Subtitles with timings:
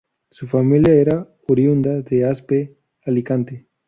[0.31, 3.67] Su familia era oriunda de Aspe, Alicante.